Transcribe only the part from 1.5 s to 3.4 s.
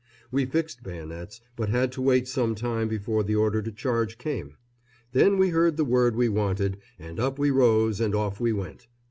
but had to wait some time before the